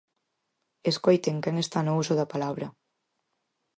[0.91, 2.67] Escoiten quen está no uso da palabra.